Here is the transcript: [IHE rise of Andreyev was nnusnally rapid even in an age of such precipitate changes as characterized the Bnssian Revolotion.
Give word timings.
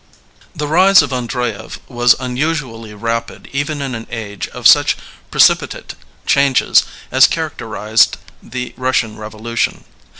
[IHE 0.57 0.67
rise 0.67 1.03
of 1.03 1.11
Andreyev 1.13 1.77
was 1.87 2.15
nnusnally 2.15 2.99
rapid 2.99 3.47
even 3.53 3.83
in 3.83 3.93
an 3.93 4.07
age 4.09 4.47
of 4.47 4.65
such 4.67 4.97
precipitate 5.29 5.93
changes 6.25 6.85
as 7.11 7.27
characterized 7.27 8.17
the 8.41 8.71
Bnssian 8.79 9.15
Revolotion. 9.17 9.83